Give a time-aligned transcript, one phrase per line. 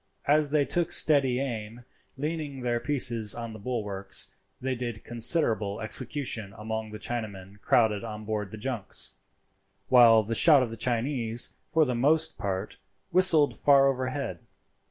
[0.25, 1.85] As they took steady aim,
[2.17, 8.25] leaning their pieces on the bulwarks, they did considerable execution among the Chinamen crowded on
[8.25, 9.13] board the junks,
[9.89, 12.77] while the shot of the Chinese, for the most part,
[13.11, 14.39] whistled far overhead.